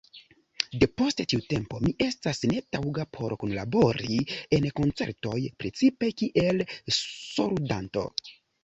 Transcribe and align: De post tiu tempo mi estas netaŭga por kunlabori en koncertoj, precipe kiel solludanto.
De 0.83 0.87
post 1.01 1.19
tiu 1.33 1.43
tempo 1.53 1.81
mi 1.83 1.93
estas 2.05 2.41
netaŭga 2.53 3.07
por 3.19 3.37
kunlabori 3.45 4.19
en 4.59 4.69
koncertoj, 4.81 5.39
precipe 5.61 6.15
kiel 6.25 6.69
solludanto. 7.03 8.11